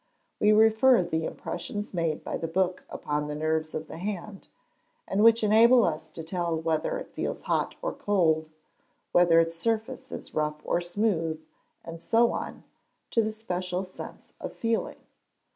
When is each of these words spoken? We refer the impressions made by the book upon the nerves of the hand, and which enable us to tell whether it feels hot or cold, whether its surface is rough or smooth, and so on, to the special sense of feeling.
We 0.39 0.51
refer 0.51 1.03
the 1.03 1.25
impressions 1.25 1.93
made 1.93 2.23
by 2.23 2.35
the 2.35 2.47
book 2.47 2.85
upon 2.89 3.27
the 3.27 3.35
nerves 3.35 3.75
of 3.75 3.87
the 3.87 3.99
hand, 3.99 4.47
and 5.07 5.21
which 5.23 5.43
enable 5.43 5.85
us 5.85 6.09
to 6.09 6.23
tell 6.23 6.59
whether 6.59 6.97
it 6.97 7.13
feels 7.13 7.43
hot 7.43 7.75
or 7.83 7.93
cold, 7.93 8.49
whether 9.11 9.39
its 9.39 9.55
surface 9.55 10.11
is 10.11 10.33
rough 10.33 10.59
or 10.65 10.81
smooth, 10.81 11.43
and 11.85 12.01
so 12.01 12.31
on, 12.31 12.63
to 13.11 13.21
the 13.21 13.31
special 13.31 13.83
sense 13.83 14.33
of 14.39 14.53
feeling. 14.53 14.97